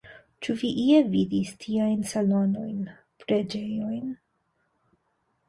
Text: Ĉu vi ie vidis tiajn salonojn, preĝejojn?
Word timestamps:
Ĉu 0.45 0.53
vi 0.61 0.69
ie 0.83 0.95
vidis 1.15 1.51
tiajn 1.65 2.01
salonojn, 2.13 2.81
preĝejojn? 3.25 4.11